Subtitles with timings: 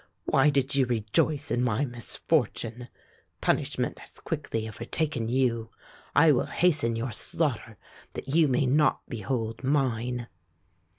[0.25, 2.87] Why did you rejoice in my misfortune
[3.39, 5.69] Punishment has quickly overtaken you.
[6.15, 7.77] I will hasten your slaughter
[8.13, 10.25] that you may not behold mine."